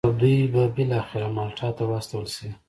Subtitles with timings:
[0.07, 2.49] او دوی به بالاخره مالټا ته واستول شي.